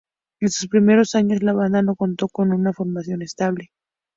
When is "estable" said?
3.21-3.69